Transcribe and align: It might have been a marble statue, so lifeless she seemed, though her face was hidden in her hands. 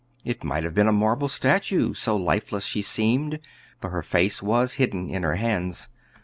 It 0.25 0.43
might 0.43 0.63
have 0.63 0.73
been 0.73 0.87
a 0.87 0.91
marble 0.91 1.27
statue, 1.27 1.93
so 1.93 2.17
lifeless 2.17 2.65
she 2.65 2.81
seemed, 2.81 3.37
though 3.81 3.89
her 3.89 4.01
face 4.01 4.41
was 4.41 4.73
hidden 4.81 5.11
in 5.11 5.21
her 5.21 5.35
hands. 5.35 5.89